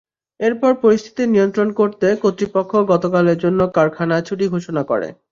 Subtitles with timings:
[0.39, 5.07] এরপর পরিস্থিতি নিয়ন্ত্রণ করতে কর্তৃপক্ষ গতকালের জন্য কারখানা ছুটি ঘোষণা করে।